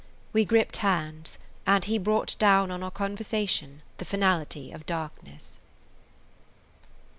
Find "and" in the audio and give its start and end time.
1.67-1.85